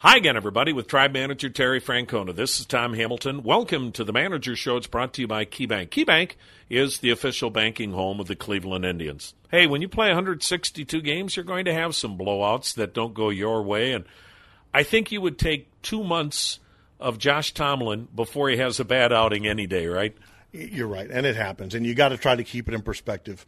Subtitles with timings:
[0.00, 2.36] Hi again, everybody, with Tribe Manager Terry Francona.
[2.36, 3.42] This is Tom Hamilton.
[3.42, 4.76] Welcome to the Manager Show.
[4.76, 5.88] It's brought to you by KeyBank.
[5.88, 6.32] KeyBank
[6.68, 9.32] is the official banking home of the Cleveland Indians.
[9.50, 13.30] Hey, when you play 162 games, you're going to have some blowouts that don't go
[13.30, 13.94] your way.
[13.94, 14.04] And
[14.74, 16.60] I think you would take two months
[17.00, 20.14] of Josh Tomlin before he has a bad outing any day, right?
[20.52, 21.10] You're right.
[21.10, 21.74] And it happens.
[21.74, 23.46] And you got to try to keep it in perspective.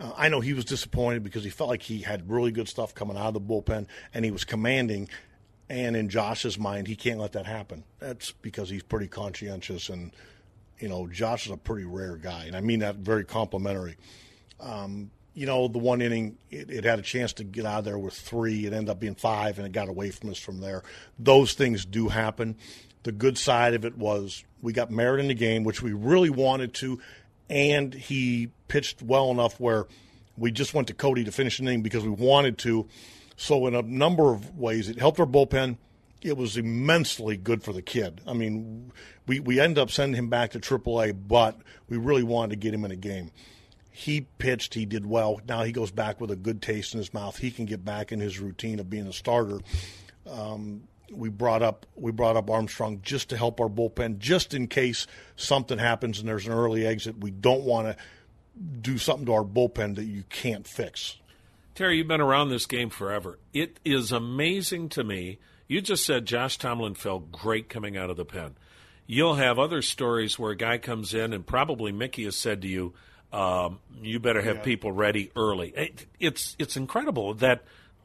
[0.00, 2.94] Uh, I know he was disappointed because he felt like he had really good stuff
[2.94, 5.10] coming out of the bullpen and he was commanding
[5.72, 7.82] and in Josh's mind, he can't let that happen.
[7.98, 10.12] That's because he's pretty conscientious, and
[10.78, 13.96] you know, Josh is a pretty rare guy, and I mean that very complimentary.
[14.60, 17.84] Um, you know, the one inning, it, it, had a chance to get out of
[17.86, 18.66] there with three.
[18.66, 20.82] It ended up being five, and it got away from us from there.
[21.18, 22.56] Those things do happen.
[23.04, 26.30] The good side of it was we got Merritt in the game, which we really
[26.30, 27.00] wanted to,
[27.48, 29.86] and he pitched well enough where
[30.36, 32.86] we just went to Cody to finish the inning because we wanted to
[33.36, 35.78] so, in a number of ways, it helped our bullpen.
[36.20, 38.20] It was immensely good for the kid.
[38.26, 38.92] I mean,
[39.26, 42.72] we, we ended up sending him back to AAA, but we really wanted to get
[42.72, 43.32] him in a game.
[43.90, 45.40] He pitched, he did well.
[45.46, 47.36] Now he goes back with a good taste in his mouth.
[47.36, 49.58] He can get back in his routine of being a starter.
[50.26, 54.66] Um, we brought up we brought up Armstrong just to help our bullpen, just in
[54.66, 57.18] case something happens and there's an early exit.
[57.18, 57.96] We don't want to
[58.80, 61.16] do something to our bullpen that you can't fix.
[61.74, 63.38] Terry, you've been around this game forever.
[63.52, 65.38] It is amazing to me.
[65.68, 68.56] You just said Josh Tomlin felt great coming out of the pen.
[69.06, 72.68] You'll have other stories where a guy comes in, and probably Mickey has said to
[72.68, 72.92] you,
[73.32, 74.62] um, "You better have yeah.
[74.62, 77.64] people ready early." It, it's it's incredible that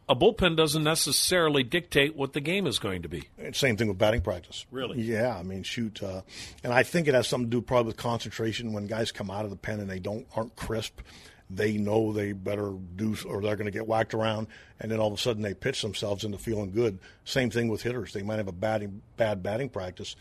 [0.09, 3.27] a bullpen doesn't necessarily dictate what the game is going to be.
[3.51, 4.65] Same thing with batting practice.
[4.71, 5.01] Really?
[5.01, 6.21] Yeah, I mean, shoot, uh,
[6.63, 8.71] and I think it has something to do probably with concentration.
[8.71, 11.01] When guys come out of the pen and they don't aren't crisp,
[11.49, 14.47] they know they better do or they're going to get whacked around,
[14.79, 16.99] and then all of a sudden they pitch themselves into feeling good.
[17.25, 20.15] Same thing with hitters; they might have a batting, bad batting practice,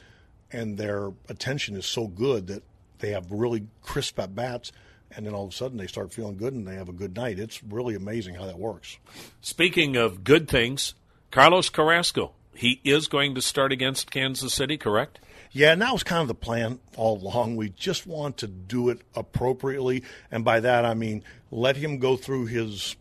[0.52, 2.62] and their attention is so good that
[2.98, 4.72] they have really crisp at bats,
[5.10, 7.16] and then all of a sudden they start feeling good and they have a good
[7.16, 7.38] night.
[7.38, 8.98] It's really amazing how that works.
[9.41, 10.94] Speaking of good things,
[11.31, 15.19] Carlos Carrasco, he is going to start against Kansas City, correct?
[15.56, 17.56] Yeah, and that was kind of the plan all along.
[17.56, 20.03] We just want to do it appropriately.
[20.31, 22.94] And by that, I mean let him go through his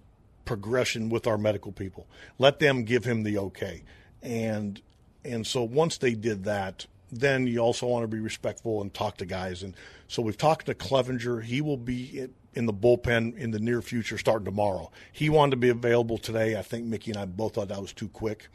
[0.45, 2.07] progression with our medical people.
[2.39, 3.83] Let them give him the okay.
[4.21, 4.81] And
[5.25, 9.17] and so once they did that, then you also want to be respectful and talk
[9.17, 9.61] to guys.
[9.61, 9.75] And
[10.07, 11.43] so we've talked to Clevinger.
[11.43, 14.91] He will be in the bullpen in the near future, starting tomorrow.
[15.11, 16.57] He wanted to be available today.
[16.57, 18.47] I think Mickey and I both thought that was too quick.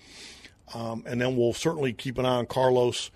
[0.73, 3.11] Um, and then we'll certainly keep an eye on Carlos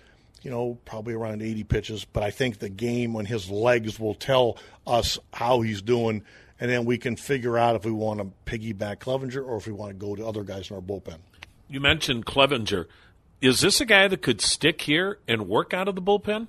[0.45, 2.05] you know, probably around 80 pitches.
[2.05, 6.21] But I think the game when his legs will tell us how he's doing,
[6.59, 9.73] and then we can figure out if we want to piggyback Clevinger or if we
[9.73, 11.17] want to go to other guys in our bullpen.
[11.67, 12.85] You mentioned Clevinger.
[13.41, 16.47] Is this a guy that could stick here and work out of the bullpen?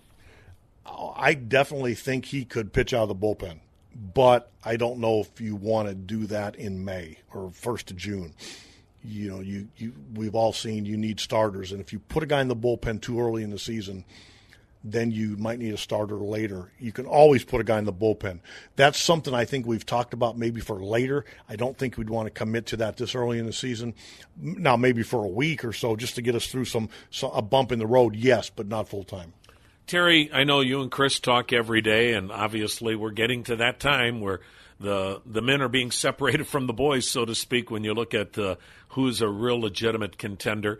[0.84, 3.60] I definitely think he could pitch out of the bullpen,
[4.14, 7.96] but I don't know if you want to do that in May or first of
[7.96, 8.34] June
[9.04, 12.26] you know, you, you we've all seen you need starters, and if you put a
[12.26, 14.04] guy in the bullpen too early in the season,
[14.82, 16.70] then you might need a starter later.
[16.78, 18.40] You can always put a guy in the bullpen.
[18.76, 21.24] That's something I think we've talked about maybe for later.
[21.48, 23.94] I don't think we'd want to commit to that this early in the season.
[24.40, 27.42] Now, maybe for a week or so, just to get us through some, some a
[27.42, 29.32] bump in the road, yes, but not full time.
[29.86, 33.80] Terry, I know you and Chris talk every day, and obviously we're getting to that
[33.80, 34.40] time where
[34.78, 37.70] the the men are being separated from the boys, so to speak.
[37.70, 38.56] When you look at uh,
[38.88, 40.78] who's a real legitimate contender,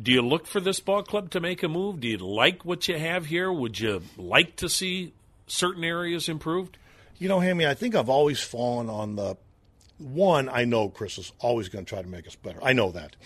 [0.00, 2.00] do you look for this ball club to make a move?
[2.00, 3.52] Do you like what you have here?
[3.52, 5.12] Would you like to see
[5.46, 6.78] certain areas improved?
[7.18, 9.36] You know, Hammy, I think I've always fallen on the
[9.98, 10.48] one.
[10.48, 12.58] I know Chris is always going to try to make us better.
[12.62, 13.16] I know that.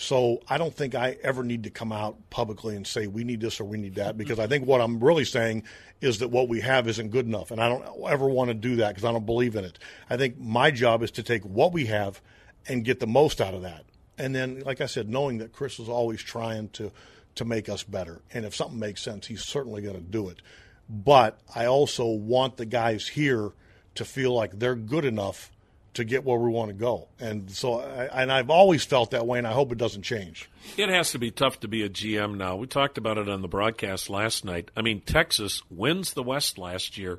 [0.00, 3.40] So I don't think I ever need to come out publicly and say we need
[3.40, 5.64] this or we need that because I think what I'm really saying
[6.00, 8.76] is that what we have isn't good enough, and I don't ever want to do
[8.76, 9.76] that because I don't believe in it.
[10.08, 12.20] I think my job is to take what we have
[12.68, 13.86] and get the most out of that,
[14.16, 16.92] and then, like I said, knowing that Chris is always trying to
[17.34, 20.40] to make us better, and if something makes sense, he's certainly going to do it.
[20.88, 23.50] But I also want the guys here
[23.96, 25.50] to feel like they're good enough
[25.94, 27.08] to get where we want to go.
[27.18, 30.48] And so, I, and I've always felt that way, and I hope it doesn't change.
[30.76, 32.56] It has to be tough to be a GM now.
[32.56, 34.70] We talked about it on the broadcast last night.
[34.76, 37.18] I mean, Texas wins the West last year.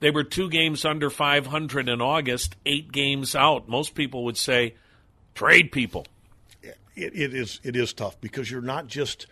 [0.00, 3.68] They were two games under 500 in August, eight games out.
[3.68, 4.74] Most people would say,
[5.34, 6.06] trade people.
[6.62, 9.26] It, it is it is tough because you're not just,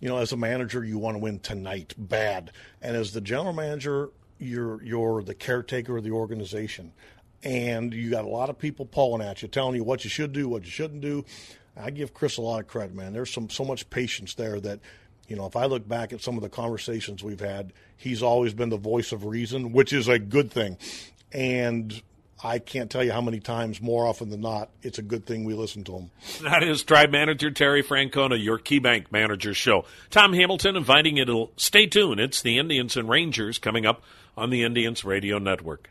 [0.00, 2.50] you know, as a manager, you want to win tonight, bad,
[2.80, 6.92] and as the general manager, you're you're the caretaker of the organization
[7.42, 10.32] and you got a lot of people pulling at you, telling you what you should
[10.32, 11.24] do, what you shouldn't do.
[11.76, 13.12] I give Chris a lot of credit, man.
[13.12, 14.80] There's some so much patience there that,
[15.26, 18.52] you know, if I look back at some of the conversations we've had, he's always
[18.52, 20.76] been the voice of reason, which is a good thing.
[21.32, 22.02] And
[22.44, 25.44] I can't tell you how many times, more often than not, it's a good thing
[25.44, 26.10] we listen to him.
[26.42, 29.84] That is Tribe Manager Terry Francona, your KeyBank Manager Show.
[30.10, 32.20] Tom Hamilton inviting you to stay tuned.
[32.20, 34.02] It's the Indians and Rangers coming up
[34.36, 35.88] on the Indians Radio Network.